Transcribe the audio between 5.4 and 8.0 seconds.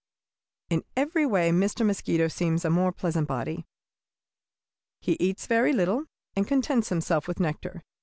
very little, and contents himself with nectar.